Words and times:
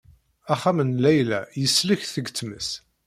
Axxam 0.53 0.77
n 0.87 0.99
Layla 1.03 1.39
yeslek 1.61 2.01
seg 2.05 2.25
tmes. 2.31 2.69